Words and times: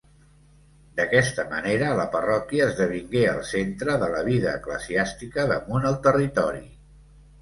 D'aquesta 0.99 1.43
manera, 1.51 1.91
la 1.99 2.07
parròquia 2.15 2.67
esdevingué 2.71 3.21
el 3.33 3.43
centre 3.53 3.99
de 4.05 4.09
la 4.15 4.25
vida 4.31 4.57
eclesiàstica 4.61 5.47
damunt 5.53 5.87
el 5.91 6.01
territori. 6.09 6.65